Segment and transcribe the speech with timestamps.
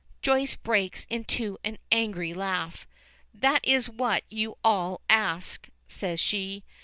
[0.23, 2.87] Joyce breaks into an angry laugh.
[3.35, 6.63] "That is what you all ask," says she.